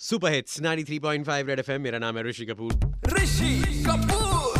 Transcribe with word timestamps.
Super 0.00 0.32
hits 0.32 0.60
93.5 0.62 1.46
red 1.46 1.58
FM 1.58 1.80
मेरा 1.82 1.98
नाम 1.98 2.16
है 2.16 2.22
ऋषि 2.24 2.44
कपूर। 2.46 2.72
ऋषि 3.12 3.84
कपूर। 3.86 4.58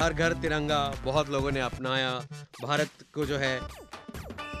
हर 0.00 0.12
घर 0.12 0.32
तिरंगा 0.32 0.78
बहुत 1.04 1.30
लोगों 1.30 1.50
ने 1.50 1.60
अपनाया। 1.60 2.10
भारत 2.62 3.04
को 3.14 3.26
जो 3.26 3.36
है 3.38 3.58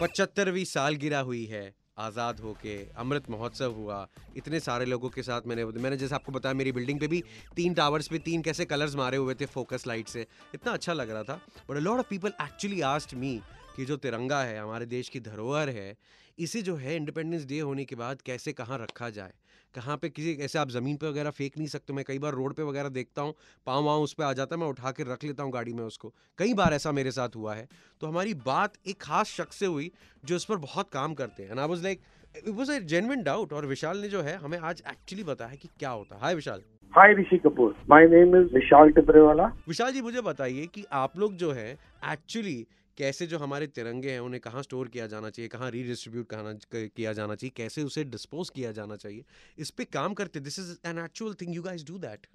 पचहत्तरवीं 0.00 0.64
साल 0.64 0.96
गिरा 0.96 1.20
हुई 1.20 1.44
है। 1.44 1.64
आज़ाद 1.98 2.40
होके 2.40 2.76
अमृत 2.98 3.30
महोत्सव 3.30 3.72
हुआ। 3.72 4.06
इतने 4.36 4.60
सारे 4.60 4.84
लोगों 4.84 5.08
के 5.08 5.22
साथ 5.22 5.46
मैंने 5.46 5.64
मैंने 5.64 5.96
जैसे 5.96 6.14
आपको 6.14 6.32
बताया 6.32 6.54
मेरी 6.54 6.72
बिल्डिंग 6.72 7.00
पे 7.00 7.06
भी 7.08 7.22
तीन 7.56 7.74
टावर्स 7.74 8.08
पे 8.08 8.18
तीन 8.20 8.42
कैसे 8.42 8.64
कलर्स 8.64 8.96
मारे 8.96 9.16
हुए 9.16 9.34
थे 9.34 9.46
फोकस 9.48 9.86
लाइट 9.86 10.08
से। 10.08 10.26
इतना 10.54 10.72
अच्छा 10.72 10.92
लग 10.92 11.10
रहा 11.10 11.22
था। 11.22 11.40
But 11.70 11.76
a 11.76 11.80
lot 11.80 11.98
of 11.98 12.06
people 12.10 12.32
actually 12.42 12.80
asked 12.90 13.14
me 13.14 13.40
कि 13.76 13.84
जो 13.84 13.96
तिरंगा 13.96 14.42
है, 14.42 14.58
हमारे 14.58 14.86
देश 14.86 15.08
की 15.08 15.20
धरोहर 15.20 15.68
है, 15.68 15.96
इसे 16.38 16.62
जो 16.62 16.76
है 16.76 16.96
इंडिपेंडेंस 16.96 17.44
डे 17.44 17.60
होने 17.60 17.84
के 17.84 17.96
बाद 17.96 18.22
कैसे, 18.22 18.52
कहाँ 18.52 18.78
रखा 18.78 19.10
जाए? 19.10 19.32
कहाँ 19.74 19.96
पे 19.96 20.08
किसी, 20.08 20.32
ऐसे 20.32 20.58
आप 20.58 20.70
ज़मीन 20.70 20.96
पे 20.96 21.08
वगैरह 21.08 21.30
फेंक 21.30 21.58
नहीं 21.58 21.68
सकते। 21.68 21.92
मैं 21.92 22.04
कई 22.04 22.18
बार 22.18 22.32
रोड 22.32 22.54
पे 22.54 22.62
वगैरह 22.62 22.88
देखता 22.88 23.22
हूँ, 23.22 23.34
पाँव 23.66 23.84
वाँव 23.84 24.02
उस 24.02 24.12
पर 24.12 24.24
आ 24.24 24.32
जाता 24.32 24.56
है, 24.56 24.60
मैं 24.60 24.68
उठा 24.68 24.90
के 24.90 25.02
रख 25.02 25.24
लेता 25.24 25.42
हूँ 25.42 25.52
गाड़ी 25.52 25.72
में 25.72 25.84
उसको। 25.84 26.14
कई 26.38 26.54
बार 26.54 26.74
ऐसा 26.74 26.92
मेरे 26.92 27.10
साथ 27.10 27.28
हुआ 27.36 27.54
है। 27.54 27.68
तो 28.00 28.06
हमारी 28.06 28.34
बात 28.34 28.72
एक 28.86 29.00
खास 29.00 29.26
शख्स 29.26 29.56
से 29.56 29.66
हुई, 29.66 29.92
जो 30.24 30.36
इस 30.36 30.44
पर 30.44 30.56
बहुत 30.56 30.90
काम 30.90 31.14
करते 31.14 31.42
हैं। 31.42 31.50
And 31.50 31.82
like 31.82 32.00
it 32.36 32.48
was 32.48 32.70
a 32.70 32.78
genuine 32.78 33.22
doubt 33.22 33.52
और 33.52 33.66
विशाल 33.66 33.98
ने 33.98 34.08
जो 34.08 34.22
है, 34.22 34.36
हमें 34.36 34.58
आज 34.58 34.82
एक्चुअली 34.90 35.24
बताया 35.24 35.54
कि 35.54 35.68
क्या 35.78 35.90
होता 35.90 36.14
है। 36.14 36.20
Hi 36.20 36.34
Vishal. 36.34 36.62
Hi 36.96 37.12
Rishi 37.14 37.36
Kapoor. 37.38 37.74
My 37.90 38.06
name 38.06 38.34
is 38.36 38.52
Vishal 38.54 38.90
Tiprewala. 38.92 39.44
Vishal 39.68 39.92
ji, 39.92 40.00
मुझे 40.02 40.20
बताइए 40.20 40.66
कि 40.66 40.84
आप 40.92 41.18
लोग 41.18 41.34
जो 41.34 41.52
है 41.52 41.70
एक्चुअली 42.12 42.66
कैसे 42.98 43.26
जो 43.26 43.38
हमारे 43.38 43.66
तिरंगे 43.66 44.10
हैं, 44.10 44.18
उन्हें 44.20 44.40
कहाँ 44.40 44.62
स्टोर 44.62 44.88
किया 44.88 45.06
जाना 45.06 45.30
चाहिए, 45.30 45.48
कहाँ 45.48 45.70
रीडिस्ट्रीब्यूट 45.70 46.26
किया 46.74 47.12
जाना 47.12 47.34
चाहिए, 47.34 47.52
कैसे 47.56 47.82
उसे 47.82 48.04
डिस्पोज 48.04 48.50
किया 48.50 48.72
जाना 48.72 48.96
चाहिए, 48.96 49.24
इस 49.58 49.70
पे 49.70 49.84
काम 49.84 50.14
करते 50.14 50.40
this 50.40 50.58
is 50.58 50.76
an 50.86 50.98
actual 50.98 51.34
thing 51.40 51.54
you 51.54 51.62
guys 51.62 51.86
do 51.86 51.98
that 51.98 52.26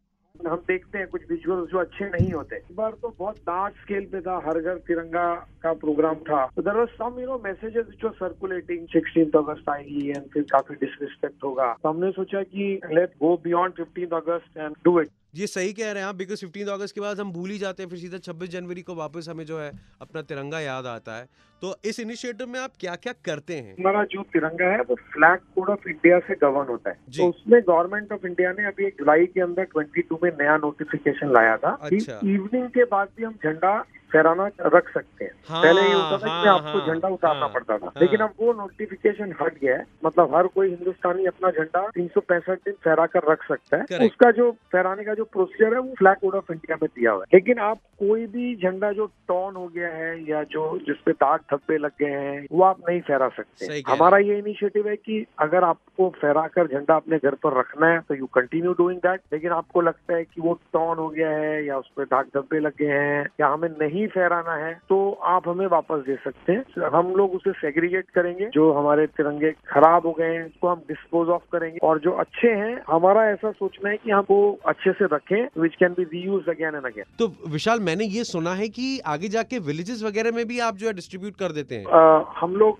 हम 0.47 0.55
देखते 0.55 0.97
हैं 0.97 1.07
कुछ 1.07 1.21
विजुअल 1.31 1.65
जो 1.65 1.77
अच्छे 1.77 2.05
नहीं 2.05 2.33
होते। 2.33 2.55
इस 2.55 2.75
बार 2.75 2.91
तो 2.91 3.15
बहुत 3.19 3.35
लार्ज 3.35 3.73
स्केल 3.73 4.05
पे 4.05 4.21
था, 4.21 4.41
हर 4.45 4.59
घर 4.59 4.75
तिरंगा 4.75 5.33
का 5.61 5.73
प्रोग्राम 5.73 6.15
था। 6.15 6.45
तो 6.55 6.61
there 6.61 6.73
was 6.73 6.89
some 6.89 7.19
you 7.19 7.25
know 7.25 7.41
messages 7.45 7.85
जो 8.01 8.09
सर्कुलेटिंग 8.09 8.87
सिक्सटीन 8.87 9.31
अगस्त 9.35 9.69
आएगी 9.69 10.09
एंड 10.09 10.23
फिर 10.33 10.43
काफ़ी 10.43 10.75
डिसरिस्पेक्ट 10.75 11.43
होगा। 11.43 11.77
तो 11.83 11.89
हमने 11.89 12.11
सोचा 12.11 12.43
कि 12.43 12.79
let 12.93 13.09
go 13.09 13.35
beyond 13.43 13.73
fifteen 13.73 14.09
August 14.09 14.57
and 14.57 14.75
do 14.85 14.99
it 14.99 15.09
ये 15.37 15.47
सही 15.47 15.73
कह 15.73 15.91
रहे 15.91 16.03
हैं 16.03 16.09
आप 16.09 16.15
बिकॉज़ 16.15 16.39
फिफ्टीन 16.41 16.67
अगस्त 16.67 16.95
के 16.95 17.01
बाद 17.01 17.19
हम 17.19 17.31
भूल 17.31 17.49
ही 17.49 17.57
जाते 17.57 17.83
हैं 17.83 17.89
फिर 17.89 17.99
सीधा 17.99 18.17
छब्बीस 18.17 18.49
जनवरी 18.49 18.81
को 18.81 18.93
वापस 18.95 19.27
हमें 19.29 19.45
जो 19.45 19.59
है 19.59 19.71
अपना 20.01 20.21
तिरंगा 20.21 20.59
याद 20.59 20.85
आता 20.85 21.17
है 21.17 21.27
तो 21.61 21.75
इस 21.85 21.99
इनिशिएटिव 21.99 22.47
में 22.47 22.59
आप 22.59 22.71
क्या 22.79 22.95
क्या 22.95 23.13
करते 23.25 23.55
हैं 23.55 23.75
हमारा 23.79 24.03
जो 24.03 24.23
तिरंगा 24.33 24.71
है 24.71 24.81
वो 24.81 24.95
फ्लैग 25.13 25.39
कोड 25.55 25.69
ऑफ़ 25.69 25.87
इंडिया 25.89 26.19
से 26.19 26.35
गवर्न 26.41 26.67
होता 26.67 26.89
है। 26.89 26.97
तो 27.17 27.27
उसमें 27.29 27.59
गवर्नमेंट 27.61 28.11
ऑफ़ 28.11 28.25
इंडिया 28.27 28.51
ने 28.51 28.65
अभी 28.65 28.85
एक 28.85 28.95
जुलाई 28.99 29.25
के 29.25 29.41
अंदर 29.41 29.67
22 29.77 30.17
में 30.23 30.31
नया 30.41 30.57
नोटिफिकेशन 30.57 31.33
लाया 31.33 31.55
था 31.57 31.77
अच्छा। 31.81 32.19
इवनिंग 32.23 32.67
के 32.69 32.83
बाद 32.95 33.07
भी 33.17 33.23
हम 33.23 33.33
झंडा 33.43 33.73
फहराना 34.13 34.49
रख 34.61 34.89
सकते 34.93 35.25
हैं। 35.25 35.31
हाँ, 35.49 35.61
पहले 35.63 35.81
ये 35.81 35.93
होता 35.93 36.17
था 36.17 36.29
हाँ, 36.29 36.43
कि 36.43 36.49
आपको 36.49 36.79
हाँ, 36.79 36.87
झंडा 36.87 37.07
उतारना 37.07 37.39
हाँ, 37.39 37.49
पड़ता 37.49 37.77
था। 37.77 37.85
हाँ। 37.85 38.01
लेकिन 38.01 38.19
अब 38.19 38.33
वो 38.39 38.53
नोटिफिकेशन 38.53 39.33
हट 39.41 39.59
गया 39.61 39.75
है। 39.77 39.85
मतलब 40.05 40.35
हर 40.35 40.47
कोई 40.47 40.69
हिंदुस्तानी 40.69 41.25
अपना 41.25 41.51
झंडा 41.51 41.87
तीन 41.87 42.07
सौ 42.07 42.21
पैंसठ 42.21 42.59
दिन 42.65 42.73
फहरा 42.85 43.05
कर 43.05 43.31
रख 43.31 43.47
सकता 43.47 43.77
है. 43.77 44.05
उसका 44.05 44.31
जो 44.31 44.51
फहराने 44.51 45.03
का 45.03 45.13
जो 45.13 45.23
प्रोसीजर 45.23 45.73
है 45.73 45.79
वो 45.79 45.93
फ्लैग 45.99 46.15
कोड 46.15 46.35
ऑफ़ 46.35 46.51
इंडिया 46.51 46.77
में 46.81 46.89
दिया 46.95 47.11
हुआ 47.11 47.23
है। 47.23 47.37
लेकिन 47.37 47.59
आप 47.59 47.77
कोई 47.99 48.25
भी 48.27 48.55
झंडा 48.55 48.91
जो 48.91 49.05
टॉन 49.27 49.55
हो 49.55 49.67
गया 49.67 49.87
है 49.87 50.29
या 50.29 50.43
जो 50.43 50.77
जिसपे 50.87 51.11
दाग 51.11 51.39
धब्बे 51.51 51.77
लग 51.77 51.91
गए 52.01 52.11
हैं 52.11 52.47
वो 52.51 52.63
आप 52.63 52.89
नहीं 52.89 53.01
फहरा 53.01 53.27
सकते। 53.27 53.83
हमारा 53.87 54.17
ये 54.17 54.37
इनिशिएटिव 54.37 54.87
है 54.87 54.95
कि 54.95 55.25
अगर 55.39 55.63
आपको 55.63 56.09
फहरा 56.21 56.47
कर 56.47 56.67
झंडा 56.67 56.95
अपने 56.95 57.17
घर 57.17 57.35
पर 57.35 57.59
रखना 57.59 57.87
है 57.87 57.99
तो 57.99 58.15
यू 58.15 58.25
कंटिन्यू 58.25 58.73
डूइंग 58.73 58.99
दैट 58.99 59.21
लेकिन 59.33 59.51
आपको 59.51 59.81
लगता 59.81 60.15
है 60.15 60.23
कि 60.23 60.41
वो 60.41 60.53
टॉन 60.73 60.97
हो 60.97 61.07
गया 61.09 61.29
है 61.29 61.65
या 61.65 61.77
उस 61.77 61.91
पर 61.97 62.03
दाग 62.03 62.25
धब्बे 62.35 62.59
लग 62.59 62.73
गए 62.79 62.85
हैं 62.85 63.27
या 63.39 63.47
हमें 63.47 63.69
नहीं 63.69 63.96
फहराना 64.05 64.53
है 64.55 64.73
तो 64.89 64.97
आप 65.25 65.47
हमें 65.47 65.65
वापस 65.67 66.03
दे 66.05 66.15
सकते 66.23 66.53
हैं। 66.53 66.89
हम 66.89 67.13
लोग 67.15 67.33
उसे 67.33 67.51
सेग्रीगेट 67.51 68.09
करेंगे। 68.09 68.49
जो 68.53 68.71
हमारे 68.73 69.05
तिरंगे 69.07 69.51
खराब 69.51 70.05
हो 70.05 70.11
गए 70.11 70.33
हैं 70.33 70.45
उसको 70.45 70.67
हम 70.67 70.81
डिस्पोज 70.87 71.29
ऑफ़ 71.29 71.43
करेंगे। 71.51 71.79
और 71.83 71.99
जो 71.99 72.11
अच्छे 72.11 72.47
हैं 72.47 72.81
हमारा 72.87 73.25
ऐसा 73.29 73.51
सोचना 73.51 73.89
है 73.89 73.97
कि 73.97 74.11
हम 74.11 74.25
वो 74.29 74.59
अच्छे 74.65 74.91
से 74.91 75.05
रखें 75.05 75.61
which 75.61 75.75
can 75.75 75.89
be 75.89 76.03
reuse 76.03 76.49
again 76.49 76.75
and 76.75 76.85
again 76.85 77.03
तो 77.19 77.27
विशाल 77.47 77.79
मैंने 77.79 78.05
ये 78.05 78.23
सुना 78.23 78.53
है 78.53 78.69
कि 78.69 78.99
आगे 79.05 79.27
जाके 79.27 79.59
विलेजेस 79.59 80.03
वगैरह 80.03 80.31
में 80.31 80.45
भी 80.47 80.59
आप 80.59 80.75
जो 80.75 80.87
है 80.87 80.93
डिस्ट्रीब्यूट 80.93 81.33
कर 81.33 81.51
देते 81.51 81.75
हैं। 81.75 81.85
अ, 81.85 82.33
हम 82.37 82.55
लोग 82.55 82.79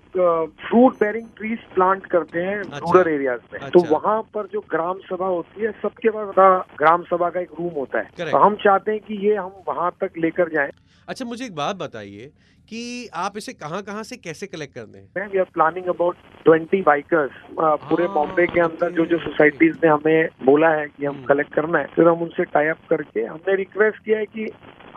फ्रूट 0.68 0.94
बेरिंग 0.94 1.26
ट्रीज 1.36 1.58
प्लांट 1.74 2.06
करते 2.06 2.40
हैं 2.40 2.56
रूरल 2.56 3.00
अच्छा। 3.00 3.10
एरियाज़ 3.10 3.40
में। 3.52 3.60
अच्छा, 3.60 3.68
तो 3.68 3.80
अच्छा। 3.80 3.96
वहाँ 3.96 4.22
पर 4.22 4.46
जो 4.46 4.60
ग्राम 4.60 4.98
सभा 4.98 5.26
होती 5.26 5.62
है 5.62 5.70
सबके 5.82 6.10
पास 6.10 6.34
ग्राम 6.78 7.02
सभा 7.02 7.30
का 7.30 7.40
एक 7.40 7.50
रूम 7.58 7.72
होता 7.72 7.98
है। 7.98 8.30
तो 8.30 8.38
हम 8.38 8.54
चाहते 8.54 8.92
हैं 8.92 9.00
कि 9.00 9.14
ये 9.28 9.34
हम 9.34 9.52
वहाँ 9.68 9.90
तक 10.00 10.10
लेकर 10.18 10.48
जाएँ। 10.48 10.70
अच्छा 11.08 11.24
मुझे 11.24 11.44
एक 11.44 11.54
बात 11.54 11.76
बताइए 11.76 12.30
कि 12.68 13.08
आप 13.16 13.36
इसे 13.36 13.52
कहाँ 13.52 13.82
कहाँ 13.82 14.02
से 14.02 14.16
कैसे 14.16 14.46
कलेक्ट 14.46 14.74
करते 14.74 14.98
हैं? 14.98 15.28
We 15.28 15.38
are 15.38 15.44
planning 15.44 15.86
about 15.86 16.16
twenty 16.44 16.80
bikers 16.82 17.30
पूरे 17.60 18.04
हाँ, 18.04 18.14
बॉम्बे 18.14 18.46
के 18.46 18.60
अंदर 18.60 18.92
जो 18.92 19.06
जो 19.06 19.18
सोसाइटीज 19.18 19.76
ने 19.84 19.90
हमें 19.90 20.28
बोला 20.44 20.68
है 20.68 20.86
कि 20.86 21.04
हम 21.04 21.14
हम्म। 21.14 21.26
कलेक्ट 21.26 21.54
करना 21.54 21.78
है 21.78 21.86
फिर 21.86 22.08
हम 22.08 22.22
उनसे 22.22 22.44
टाई 22.44 22.66
अप 22.66 22.78
करके 22.90 23.24
हमने 23.24 23.54
रिक्वेस्ट 23.56 24.04
किया 24.04 24.18
है 24.18 24.26
कि 24.26 24.48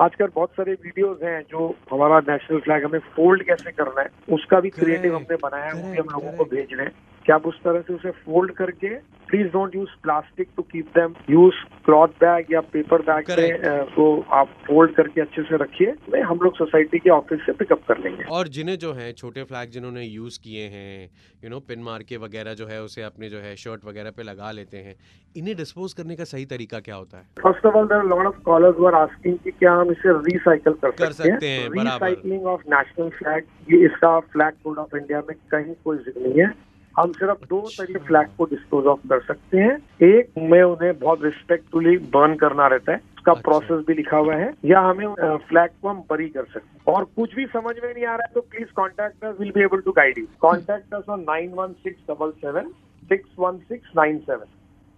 आजकल 0.01 0.27
बहुत 0.35 0.49
सारे 0.49 0.73
वीडियोस 0.73 1.23
हैं 1.23 1.41
जो 1.51 1.75
हमारा 1.91 2.19
नेशनल 2.29 2.59
फ्लैग 2.59 2.85
हमें 2.85 2.99
फोल्ड 3.15 3.43
कैसे 3.43 3.71
करना 3.71 4.01
है 4.01 4.35
उसका 4.35 4.59
भी 4.59 4.69
क्रिएटिव 4.69 5.15
हमने 5.15 5.35
बनाया 5.43 5.65
है 5.65 5.73
वो 5.73 5.91
भी 5.91 5.97
हम 5.97 6.09
लोगों 6.13 6.37
को 6.37 6.45
भेज 6.45 6.73
रहे 6.73 6.85
हैं। 6.85 6.93
कि 7.25 7.31
आप 7.31 7.47
उस 7.47 7.59
तरह 7.63 7.81
से 7.81 7.93
उसे 7.93 8.11
फोल्ड 8.11 8.51
करके 8.51 8.95
please 9.29 9.47
don't 9.47 9.75
use 9.75 9.89
plastic 10.03 10.47
to 10.57 10.63
keep 10.63 10.87
them 10.87 11.13
use 11.29 11.55
cloth 11.85 12.07
bag 12.07 12.45
या 12.51 12.61
पेपर 12.61 13.01
बैग 13.01 13.29
में. 13.39 13.51
अ, 13.51 13.83
को 13.83 14.25
आप 14.31 14.47
फोल्ड 14.67 14.95
करके 14.95 15.21
अच्छे 15.21 15.41
से 15.41 15.57
रखिए। 15.57 15.93
मैं 16.09 16.21
हम 16.21 16.39
लोग 16.43 16.55
सोसाइटी 16.55 16.99
के 16.99 17.09
ऑफ़िस 17.09 17.39
से 17.45 17.51
पिकअप 17.51 17.83
कर 17.87 17.97
लेंगे। 17.97 18.23
और 18.23 18.47
जिन्हें 18.47 18.77
जो 18.77 18.93
है 18.93 19.11
छोटे 19.13 19.43
फ्लैग 19.43 19.69
जिन्होंने 19.69 20.03
यूज़ 20.03 20.39
किए 20.43 20.67
हैं 20.67 21.09
यू 21.43 21.49
नो 21.49 21.59
पिन 21.59 21.83
मार 21.83 22.03
के 22.03 22.17
वगैरह 22.17 22.53
जो 22.53 22.67
है 22.67 22.81
उसे 22.83 23.01
अपने 23.01 23.29
जो 23.29 23.37
है 23.37 23.55
शर्ट 23.55 23.85
वगैरह 23.85 24.11
पे 24.11 24.23
लगा 24.23 24.51
लेते 24.51 24.77
हैं। 24.77 24.95
इन्हें 25.35 25.55
डिस्पोज 25.55 25.93
करने 25.93 26.15
का 26.15 26.23
सही 26.23 26.45
तरीका 26.45 26.79
क्या 26.79 26.95
होता 26.95 27.17
है? 27.17 27.23
First 27.43 27.65
of 27.65 27.75
all 27.75 27.87
there 27.87 28.03
lot 28.03 28.25
of 28.25 28.41
callers 28.41 28.75
were 28.79 28.93
asking 28.93 29.37
कि 29.37 29.51
क्या 29.51 29.73
हम 29.73 29.91
इसे 29.91 30.17
रिसाइकल 30.17 30.73
कर, 30.73 30.91
कर 30.91 31.11
सकते 31.11 31.47
हैं, 31.47 31.69
रिसाइकलिंग 31.69 32.45
ऑफ़ 32.45 32.61
नेशनल 32.69 33.09
फ्लैग 33.09 33.73
ये 33.73 33.85
इसका 33.85 34.19
फ्लैग 34.19 34.53
कोड 34.63 34.77
ऑफ़ 34.77 34.97
इंडिया 34.97 35.19
में 35.29 35.35
कहीं 35.51 35.73
कोई 35.83 35.97
ज़िक्र 35.97 36.21
नहीं 36.21 36.41
है। 36.41 36.70
हम 36.99 37.11
सिर्फ़ 37.11 37.45
दो 37.45 37.59
तरीके 37.77 37.99
फ्लैग 38.07 38.27
को 38.37 38.45
डिस्पोज 38.45 38.85
ऑफ़ 38.85 39.07
कर 39.09 39.21
सकते 39.21 39.57
हैं। 39.57 39.77
एक 40.03 40.31
में 40.51 40.61
उन्हें 40.63 40.97
बहुत 40.99 41.23
रिस्पेक्टफुली 41.23 41.97
बर्न 42.15 42.35
करना 42.35 42.67
रहता 42.67 42.91
है। 42.91 42.97
उसका 43.17 43.31
अच्छा। 43.31 43.41
प्रोसेस 43.41 43.85
भी 43.87 43.93
लिखा 43.93 44.17
हुआ 44.17 44.35
है। 44.35 44.51
या 44.65 44.79
हमें 44.79 45.37
फ्लैग 45.49 45.69
को 45.81 45.89
हम 45.89 46.03
बरी 46.09 46.27
कर 46.29 46.43
सकते 46.43 46.67
हैं। 46.67 46.93
और 46.95 47.03
कुछ 47.15 47.35
भी 47.35 47.45
समझ 47.45 47.75
में 47.83 47.93
नहीं 47.93 48.05
आ 48.05 48.15
रहा 48.15 48.27
है 48.27 48.33
तो 48.33 48.41
please 48.41 48.73
contact 48.75 49.25
will 49.39 49.51
be 49.51 49.63
able 49.63 49.81
to 49.81 49.91
guide 49.91 50.17
you 50.17 50.25
contact 50.41 51.09
on 51.09 51.21
nine 51.21 51.51
one 51.53 51.73
six 51.83 52.01
double 52.09 52.31
seven 52.41 52.71
six 53.09 53.29
one 53.39 53.57
six 53.69 53.91
nine 53.97 54.17
seven 54.19 54.45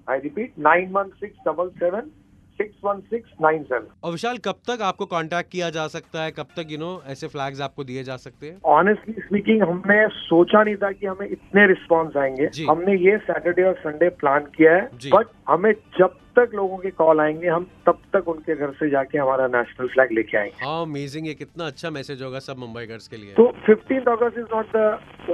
I 0.08 0.20
repeat 0.20 0.54
nine 0.60 0.92
one 0.92 1.10
six 1.20 1.38
double 1.48 1.70
seven 1.80 2.12
six 2.54 2.76
one 2.84 3.00
six 3.00 3.30
nine 3.42 3.64
seven 3.64 3.88
और 4.04 4.12
विशाल 4.12 4.38
कब 4.38 4.56
तक 4.70 4.82
आपको 4.82 5.06
contact 5.06 5.52
किया 5.52 5.70
जा 5.70 5.88
सकता 5.88 6.24
है? 6.24 6.32
कब 6.32 6.48
तक 6.58 6.72
यू 6.72 6.78
नो 6.78 7.04
ऐसे 7.08 7.28
फ्लैग्स 7.28 7.62
आपको 7.62 7.84
दिए 7.84 8.04
जा 8.04 8.18
सकते 8.18 8.48
हैं? 8.48 8.58
ऑनेस्टली 8.66 9.16
स्पीकिंग 9.20 9.64
हमने 9.64 10.08
सोचा 10.08 10.64
नहीं 10.64 10.76
था 10.76 10.92
कि 10.92 11.08
हमें 11.08 11.28
इतने 11.28 11.68
रिस्पॉन्स 11.68 12.18
आएँगे। 12.18 12.50
हमने 12.64 12.96
ये 12.96 13.18
सैटरडे 13.18 13.64
और 13.64 13.74
संडे 13.74 14.10
प्लान 14.10 14.40
किया 14.58 14.76
है। 14.76 14.90
बट 15.16 15.28
हमें 15.50 15.72
जब 16.00 16.20
तक 16.36 16.52
लोगों 16.56 16.78
के 16.78 16.90
कॉल 16.94 17.20
आएँगे 17.22 17.48
हम 17.48 17.68
तब 17.86 18.00
तक 18.14 18.28
उनके 18.28 18.56
घर 18.56 18.72
से 18.80 18.90
जाके 18.90 19.18
हमारा 19.18 19.48
नेशनल 19.50 19.88
फ्लैग 19.94 20.12
लेके 20.12 20.38
आएँगे। 20.38 20.66
हाँ 20.66 20.82
अमेजिंग 20.82 21.28
ये 21.28 21.34
कितना 21.34 21.68
अच्छा 21.68 21.90
मैसेज 21.92 22.22
होगा 22.24 22.40
सब 22.40 22.58
मुंबई 22.60 22.86
घर 22.86 22.98
के 23.12 23.18
लिए। 23.18 23.34
तो 23.34 23.46
fifteen 23.66 24.12
August 24.12 24.38
is 24.38 24.56
not 24.56 24.76
the 24.76 24.84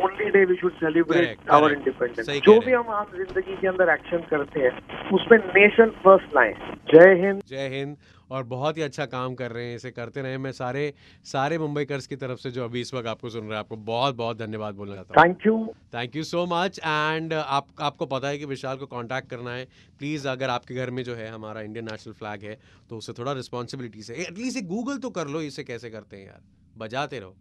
only 0.04 0.30
day 0.30 0.44
we 0.46 0.56
should 0.56 0.74
celebrate 0.76 1.50
our 1.52 1.74
independence 1.74 2.30
जो 2.46 2.60
भी 2.60 2.74
हम 2.74 2.90
आम 3.00 3.06
ज़िंदगी 3.16 3.56
के 3.62 3.68
अंदर 3.68 3.94
एक्शन 3.94 4.24
करते 4.30 4.60
हैं 4.60 4.72
उसमें 5.14 5.38
नेशन 5.40 5.90
फ़र्स्ट 6.06 6.36
लाए। 6.36 6.54
जय 6.94 7.14
हिंद। 7.22 7.42
जय 7.48 7.68
हिंद। 7.76 7.96
और 8.32 8.44
बहुत 8.46 8.78
ही 8.78 8.82
अच्छा 8.82 9.06
काम 9.08 9.36
कर 9.36 9.52
रहे 9.52 9.66
हैं 9.66 9.76
इसे 9.76 9.92
करते 9.92 10.22
रहे 10.22 10.38
मैं 10.38 10.52
सारे 10.52 10.94
सारे 11.26 11.58
मुंबई 11.58 11.86
कर्स 11.86 12.08
की 12.08 12.16
तरफ़ 12.16 12.40
से 12.40 12.52
जो 12.52 12.64
अभी 12.66 12.82
इस 12.82 12.94
वक्त 12.94 13.08
आपको 13.08 13.30
सुन 13.30 13.42
रहे 13.42 13.52
हैं 13.52 13.60
आपको 13.60 13.76
बहुत 13.88 14.16
बहुत 14.16 14.38
धन्यवाद 14.38 14.76
बोलना 14.76 14.96
चाहता 14.96 15.14
हूँ। 15.14 15.28
Thank 15.28 15.46
you 15.48 15.66
thank 15.94 16.16
you 16.16 16.24
so 16.24 16.46
much 16.46 16.80
and 16.80 17.34
आप 17.34 17.68
आपको 17.80 18.06
पता 18.08 18.28
है 18.28 18.38
कि 18.38 18.46
विशाल 18.46 18.78
को 18.78 18.86
कांटेक्ट 18.88 19.30
करना 19.30 19.54
है। 19.54 19.66
प्लीज़ 20.00 20.28
अगर 20.28 20.50
आपके 20.50 20.76
घर 20.76 20.90
में 20.90 21.04
जो 21.04 21.16
है 21.16 21.30
हमारा 21.30 21.62
इंडियन 21.62 21.86
नेशनल 21.86 22.14
फ्लैग 22.14 22.44
है 22.44 22.58
तो 22.90 22.98
उसे 22.98 23.14
थोड़ा 23.14 23.34
रिस्पॉन्सिबिलिटी 23.34 24.04
से 24.04 24.14
एटलीस्ट 24.22 24.66
गूगल 24.68 24.98
तो 24.98 25.10
कर 25.10 25.28
लो 25.28 25.42
इसे 25.42 25.64
कैसे 25.64 25.90
करते 25.90 26.18
हैं 26.18 26.26
यार। 26.26 26.42
बजाते 26.78 27.20
रहो। 27.20 27.36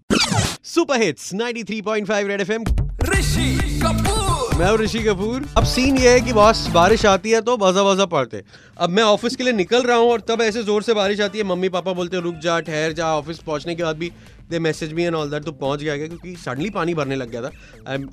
Super 0.65 1.01
hits 1.01 1.33
93.5 1.35 2.29
red 2.29 2.41
FM 2.41 2.65
Rishi 3.11 3.51
Kapoor. 3.83 4.18
मैं 4.59 4.67
और 4.67 4.81
ऋषि 4.81 4.99
कपूर। 4.99 5.45
अब 5.57 5.65
सीन 5.65 5.97
ये 5.99 6.11
है 6.11 6.21
कि 6.21 6.33
बॉस, 6.33 6.67
बारिश 6.69 7.05
आती 7.07 7.31
है 7.31 7.41
तो 7.41 7.57
बजा 7.57 7.83
बजा 7.85 8.05
पड़ते 8.07 8.43
अब 8.77 8.91
मैं 8.91 9.03
ऑफ़िस 9.03 9.37
के 9.37 9.45
लिए 9.45 9.53
निकल 9.53 9.83
रहा 9.83 9.97
हूँ 9.97 10.11
और 10.11 10.21
तब 10.29 10.41
ऐसे 10.43 10.63
ज़ोर 10.63 10.83
से 10.83 10.95
बारिश 10.95 11.21
आती 11.21 11.39
है 11.39 11.45
मम्मी 11.45 11.69
पापा 11.69 11.93
बोलते 11.93 12.17
हैं, 12.17 12.23
रुक 12.25 12.35
जा, 12.37 12.59
ठहर 12.61 12.93
जा 12.93 13.15
ऑफ़िस 13.17 13.39
पहुँचने 13.41 13.75
के 13.75 13.83
बाद 13.83 13.97
भी 13.97 14.11
they 14.51 14.59
message 14.59 14.93
me 14.93 15.03
and 15.05 15.15
all 15.15 15.31
that 15.31 15.45
तो 15.45 15.53
पहुँच 15.55 15.83
गया 15.83 15.97
क्या? 15.97 16.07
क्योंकि 16.07 16.35
सडनली 16.37 16.71
पानी 16.71 16.95
भरने 16.95 17.17
लग 17.17 17.31
गया 17.31 17.43
था। 17.43 17.51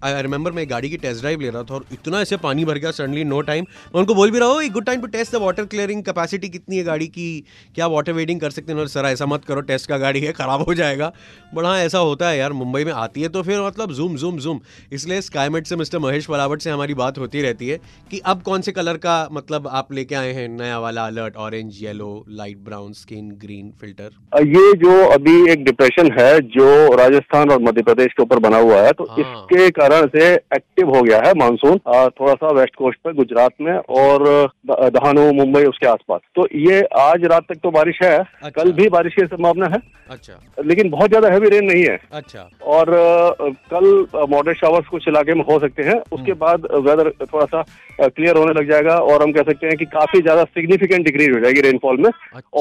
आई 0.03 0.21
रिमेंबर 0.21 0.51
मैं 0.51 0.69
गाड़ी 0.69 0.89
की 0.89 0.97
टेस्ट 0.97 1.21
ड्राइव 1.21 1.41
ले 1.41 1.49
रहा 1.49 1.63
था 1.63 1.73
और 1.75 1.85
इतना 1.93 2.21
ऐसे 2.21 2.37
पानी 2.37 2.65
भर 2.65 2.77
गया 2.77 2.91
सडनली 2.91 3.23
नो 3.23 3.41
टाइम 3.43 3.65
मैं 3.85 3.99
उनको 3.99 4.15
बोल 4.15 4.31
भी 4.31 4.39
रहा 4.39 4.49
हूँ 4.49 4.67
good 4.69 4.85
time 4.85 5.01
to 5.01 5.07
test 5.09 5.33
the 5.33 5.41
water 5.41 5.65
clearing 5.65 6.03
capacity 6.03 6.49
कितनी 6.49 6.77
है 6.77 6.83
गाड़ी 6.83 7.07
की? 7.09 7.43
क्या 7.75 7.87
वाटर 7.87 8.13
वेडिंग 8.13 8.39
कर 8.41 8.49
सकते 8.49 8.73
हैं? 8.73 8.87
सर 8.87 9.05
ऐसा 9.05 9.25
मत 9.25 9.45
करो 9.45 9.61
टेस्ट 9.63 9.89
का 9.89 9.97
गाड़ी 9.97 10.19
है, 10.21 10.31
ख़राब 10.33 10.61
हो 10.61 10.73
जाएगा। 10.73 11.11
बट 11.53 11.65
हाँ 11.65 11.77
ऐसा 11.79 11.99
होता 11.99 12.29
है 12.29 12.37
यार, 12.37 12.53
मुंबई 12.53 12.83
में 12.83 12.91
आती 12.93 13.21
है 13.21 13.29
तो 13.29 13.41
फिर 13.43 13.61
मतलब 13.61 13.91
जूम 13.93 14.15
जूम 14.17 14.37
जूम 14.39 14.59
इसलिए 14.93 15.21
स्काईमेट 15.21 15.67
से 15.67 15.75
मिस्टर 15.75 15.99
महेश 15.99 16.25
पलावट 16.25 16.61
से 16.61 16.69
हमारी 16.69 16.93
बात 16.95 17.17
होती 17.17 17.41
रहती 17.41 17.67
है 17.67 17.79
कि 18.11 18.19
अब 18.25 18.41
कौन 18.41 18.61
से 18.61 18.71
कलर 18.71 18.97
का 18.97 19.17
मतलब 19.31 19.67
आप 19.69 19.93
लेके 19.93 20.15
आए 20.15 20.31
हैं? 20.33 20.47
नया 20.49 20.79
वाला 20.79 21.05
alert 21.07 21.35
orange 21.37 21.79
yellow 21.81 22.25
light 22.31 22.57
brown 22.65 22.93
skin 22.95 23.29
green 23.41 23.71
filter 23.81 24.11
ये 24.47 24.73
जो 24.77 24.93
अभी 25.05 25.51
एक 25.51 25.63
डिप्रेशन 25.65 26.11
है 26.11 26.24
जो 26.49 26.67
राजस्थान 26.95 27.51
और 27.51 27.61
मध्य 27.61 27.81
प्रदेश 27.81 28.13
के 28.13 28.23
ऊपर 28.23 28.39
बना 28.39 28.57
हुआ 28.59 28.81
है 28.81 28.91
तो 28.91 29.03
हाँ। 29.05 29.17
इसके 29.19 29.69
कारण 29.71 30.07
से 30.09 30.33
एक्टिव 30.33 30.95
हो 30.95 31.01
गया 31.01 31.21
है 31.25 31.33
मानसून 31.35 31.77
थोड़ा 32.11 32.33
सा 32.33 32.51
वेस्ट 32.51 32.75
कोस्ट 32.75 32.99
पे 32.99 33.13
गुजरात 33.13 33.51
में 33.61 33.73
और 33.95 34.27
दहानु 34.67 35.31
मुंबई 35.33 35.63
उसके 35.65 35.87
आसपास 35.87 36.21
तो 36.35 36.47
ये 36.59 36.81
आज 36.99 37.25
रात 37.25 37.45
तक 37.49 37.59
तो 37.63 37.71
बारिश 37.71 37.99
है 38.03 38.17
अच्छा। 38.17 38.49
कल 38.51 38.71
भी 38.73 38.87
बारिश 38.89 39.13
की 39.13 39.25
संभावना 39.25 39.67
है 39.67 39.81
अच्छा 40.09 40.63
लेकिन 40.63 40.89
बहुत 40.89 41.09
ज़्यादा 41.09 41.29
हैवी 41.29 41.49
रेन 41.49 41.65
नहीं 41.65 41.83
है 41.83 41.99
अच्छा 42.13 42.49
और 42.69 42.89
कल 43.69 43.85
मॉडरेट 44.29 44.57
शावर्स 44.57 44.87
कुछ 44.87 45.07
इलाके 45.07 45.33
में 45.33 45.43
हो 45.43 45.59
सकते 45.59 45.83
हैं 45.83 45.99
उसके 46.01 46.31
हम्म। 46.31 46.39
बाद 46.39 46.67
वेदर 46.81 47.11
थोड़ा 47.23 47.45
सा 47.47 47.63
क्लियर 47.99 48.37
होने 48.37 48.53
लग 48.53 48.69
जाएगा 48.71 48.97
और 49.05 49.23
हम 49.23 49.31
कह 49.31 49.43
सकते 49.43 49.67
हैं 49.67 49.77
कि 49.77 49.85
काफ़ी 49.91 50.21
ज़्यादा 50.21 50.43
सिग्निफिकेंट 50.51 51.05
डिक्रीज 51.05 51.33
हो 51.33 51.39
जाएगी 51.39 51.61
रेनफॉल 51.61 51.97
में 51.97 52.09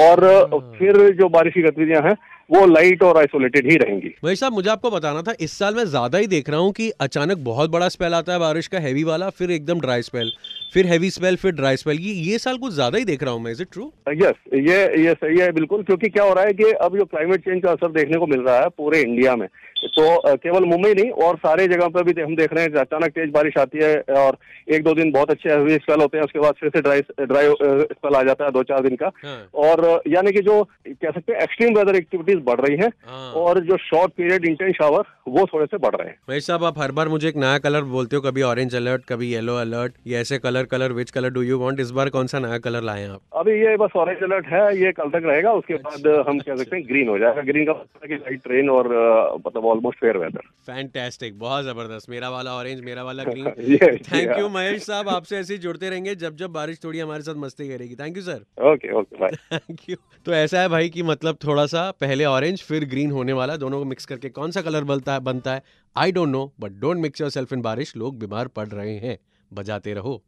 और 0.01 0.25
अच्छा। 0.25 0.59
फिर 0.79 0.97
जो 1.15 1.29
बारिश 1.31 1.55
की 1.55 1.63
गतिविधियाँ 1.63 2.03
हैं 2.03 2.17
वो 2.51 2.65
लाइट 2.67 3.03
और 3.03 3.19
आइसोलेटेड 3.19 3.71
ही 3.71 3.77
रहेंगी। 3.77 4.15
वही 4.25 4.37
साहब 4.37 4.53
मुझे 4.53 4.71
आपको 4.71 4.91
बताना 4.91 5.23
था 5.23 5.35
इस 5.41 5.53
साल 5.59 5.75
मैं 5.75 5.85
ज़्यादा 5.87 6.19
ही 6.19 6.27
देख 6.27 6.49
रहा 6.51 6.61
हूँ 6.61 6.73
कि 6.73 6.91
अचानक 7.01 7.39
बहुत 7.45 7.71
बड़ा 7.71 7.89
स्पेल 7.89 8.15
आता 8.15 8.33
है 8.33 8.39
बारिश 8.39 8.67
का 8.67 8.79
हैवी 8.79 9.05
वाला 9.05 9.31
फिर 9.31 9.51
एकदम 9.51 9.81
ड्राई 9.81 10.03
स्पेल 10.03 10.33
फिर 10.75 10.87
हैवी 10.87 11.11
स्पेल 11.11 11.37
फिर 11.37 11.53
ड्राई 11.53 11.77
स्पेल 11.77 11.99
ये 11.99 12.13
ये 12.23 12.39
साल 12.39 12.57
कुछ 12.59 12.73
ज़्यादा 12.73 12.99
ही 12.99 13.05
देख 13.05 13.23
रहा 13.23 13.33
हूँ 13.33 13.43
मैं 13.43 13.53
इज़ 13.53 13.63
इट 13.63 13.69
ट्रू 13.73 13.93
यस 14.15 14.35
ये 14.55 14.79
ये 15.05 15.15
सही 15.15 15.39
है 15.39 15.51
बिल्कुल 15.53 15.83
क्योंकि 15.83 16.09
क्या 16.09 16.25
हो 16.25 16.35
रहा 16.35 16.45
है 16.45 16.53
कि 16.53 16.71
अब 16.83 16.97
जो 16.97 17.05
क्लाइमेट 17.05 17.45
चेंज 17.45 17.63
का 17.63 17.73
असर 17.73 17.93
देखने 17.93 18.19
को 18.19 18.27
मिल 18.27 18.41
रहा 18.41 18.61
है 18.61 18.69
पूरे 18.69 19.01
इंडिया 19.01 19.37
में 19.37 19.47
तो 19.97 20.37
केवल 20.37 20.65
मुंबई 20.65 20.93
नहीं 20.95 21.11
और 21.25 21.37
सारे 21.37 21.67
जगह 21.69 21.89
पर 21.89 22.03
भी 22.03 22.21
हम 22.21 22.35
देख 22.37 22.53
रहे 22.53 22.65
हैं 22.65 22.73
अचानक 22.81 23.11
तेज 23.15 23.31
बारिश 23.31 23.59
आती 23.59 23.79
है 23.83 23.95
और 24.23 24.37
एक 24.75 24.83
दो 24.85 24.95
दिन 24.95 25.11
बहुत 25.13 25.31
अच्छे 25.31 25.51
हेवी 25.51 25.77
स्पेल 25.79 26.01
होते 26.01 26.19
हैं 26.19 26.25
उसके 26.25 26.39
बाद 26.39 26.55
फिर 26.61 26.71
से 26.71 26.81
ड्राई 26.81 27.01
ड्राई 27.23 27.49
स्पेल 27.93 28.15
आ 28.15 28.23
जाता 28.23 28.45
है 28.45 28.51
दो 28.51 28.63
चार 28.63 28.81
दिन 28.83 28.97
का। 28.97 29.11
हाँ, 29.25 29.37
और 29.67 30.03
यानी 30.09 30.33
कि 30.33 30.41
जो 30.43 30.63
कह 30.87 31.11
सकते 31.11 31.33
हैं 31.33 31.41
एक्सट्रीम 31.41 31.77
वेदर 31.79 31.97
एक्टिविटीज़ 31.97 32.39
बढ़ 32.47 32.61
रही 32.61 32.77
हैं 32.77 32.91
हाँ। 33.07 33.33
और 33.43 33.61
जो 33.65 33.77
शॉर्ट 33.81 34.13
पीरियड 34.17 34.45
इंटेंस 34.47 34.75
शावर 34.77 35.05
वो 35.29 35.47
थोड़े 35.53 35.67
से 35.67 35.77
बढ़ 35.79 35.95
रहे 35.97 36.09
हैं। 36.09 36.17
भाई 36.29 36.41
साहब 36.41 36.65
आप 36.65 36.79
हर 36.79 36.93
बार 36.93 37.09
मुझे 37.09 37.29
एक 37.29 37.37
नया 37.37 37.59
कलर 37.59 37.83
बोलते 37.93 38.17
हो 38.17 38.23
कभी 38.23 38.43
ऑरेंज 38.43 38.75
अलर्ट 38.77 39.05
कभी 39.09 39.33
येलो 39.33 39.57
अलर्ट 39.57 39.93
ये 40.07 40.19
ऐसे 40.21 40.39
colour 40.39 40.65
colour 40.73 40.93
which 40.93 41.11
colour 41.11 41.31
do 41.31 41.43
you 41.43 41.59
want 41.59 41.81
इस 41.81 41.91
बार 41.91 42.09
कौन 42.17 42.27
सा 42.27 42.39
नया 42.39 42.59
कलर 42.67 42.83
लाए 42.83 43.01
हैं 43.03 43.11
आप? 43.11 43.21
अभी 43.37 43.53
ये 43.61 43.77
बस 43.77 43.97
ऑरेंज 43.97 44.23
अलर्ट 44.23 44.47
है 44.47 44.65
ये 44.81 44.93
कल 44.93 45.11
तक 45.11 45.23
रहेगा 45.27 45.53
उसके 45.53 45.75
बाद 45.77 46.07
अच्छा, 46.07 46.31
हम 46.31 46.39
कह 46.41 46.57
सकते 46.57 46.77
हैं 46.77 46.85
ग्रीन 46.89 47.09
हो 47.09 47.19
जाएगा। 47.19 47.43
ग्रीन 47.43 47.65
का 47.65 47.73
मतलब 47.73 48.11
लाइट 48.13 48.43
ट्रेन 48.45 48.71
और 48.71 48.93
अ, 48.95 49.37
मतलब 49.47 49.83
ऑलमोस्ट 49.85 50.01
फेयर 50.01 50.17
वेदर 50.19 50.47
फैंटास्टिक 50.67 51.39
बहुत 51.39 51.65
ज़बरदस्त। 51.65 52.09
मेरा 52.11 52.29
वाला 52.31 52.53
ऑरेंज 52.55 52.81
मेरा 52.85 53.03
वाला 53.05 53.25
ग्रीन 53.25 53.47
थैंक 54.05 54.39
यू 54.39 54.49
महेश 54.49 54.83
साहब। 54.83 55.09
आपसे 55.09 55.37
ऐसे 55.39 55.55
ही 55.55 55.59
जुड़ते 55.61 55.91
रहेंगे 55.91 56.15
जब 56.15 56.37
जब 56.37 56.51
बारिश 56.53 56.79
थोड़ी 56.85 56.99
हमारे 56.99 57.23
साथ 57.23 57.35
मस्ती 57.37 57.69
करेगी। 57.69 57.95
Thank 57.97 58.17
you 58.17 58.23
sir 58.23 58.71
okay 58.73 58.93
okay 59.01 59.19
bye 59.19 59.37
thank 59.53 59.89
you 59.89 59.97
तो 60.27 60.33
ऐसा 60.35 60.61
है 60.61 60.69
भाई 60.69 60.89
कि 60.91 61.03
मतलब 61.05 61.39
थोड़ा 61.45 61.67
सा 61.67 61.91
पहले 62.01 62.25
ऑरेंज 62.27 62.63
फिर 62.63 62.85
ग्रीन 62.87 63.11
होने 63.11 63.33
वाला। 63.35 63.57
दोनों 63.57 63.79
को 63.79 63.85
मिक्स 63.85 64.07
करके 64.07 64.29
कौन 64.31 64.51
सा 64.51 64.63
कलर 64.63 64.85
बनता 64.85 65.13
है 65.13 65.21
बनता 65.23 65.55
है? 65.55 65.63
I 65.97 66.13
don't 66.13 66.29
know 66.29 66.53
but 66.61 66.81
don't 66.81 66.99
mix 66.99 67.21
yourself 67.31 67.53
in 67.53 67.63
बारिश। 67.63 67.97
लोग 67.97 68.19
बीमार 68.19 68.49
पड़ 68.51 68.69
रहे 68.69 68.97
हैं। 68.99 69.19
बजाते 69.51 69.95
रहो। 69.95 70.23